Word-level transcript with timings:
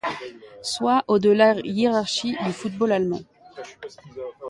Soit 0.63 1.05
au 1.07 1.19
de 1.19 1.29
la 1.29 1.53
hiérarchie 1.63 2.35
du 2.43 2.51
football 2.53 2.91
allemand. 2.91 3.21